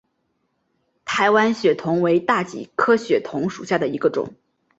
[1.05, 4.33] 台湾血桐为大戟科血桐属下的一个种。